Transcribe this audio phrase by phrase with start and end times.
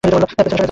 [0.03, 0.57] পেছনে সরে যা।